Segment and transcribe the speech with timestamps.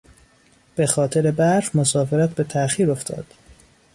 [0.75, 3.25] به خاطر برف مسافرت به تاخیر افتاد.